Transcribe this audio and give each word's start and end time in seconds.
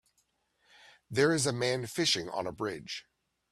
There 1.11 1.31
is 1.31 1.45
a 1.45 1.53
man 1.53 1.85
fishing 1.85 2.27
on 2.27 2.47
a 2.47 2.51
bridge 2.51 3.05